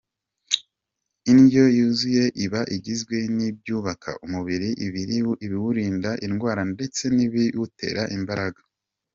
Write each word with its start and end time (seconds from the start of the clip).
Indyo 1.31 1.63
yuzuye 1.77 2.23
iba 2.45 2.61
igizwe 2.75 3.17
n'ibyubaka 3.35 4.11
umubiri, 4.25 4.69
ibiwurinda 5.45 6.11
indwara 6.25 6.61
ndetse 6.73 7.03
n’ibiwutera 7.15 8.03
imbaraga. 8.17 8.61